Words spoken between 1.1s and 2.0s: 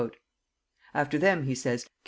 them, he says, came M.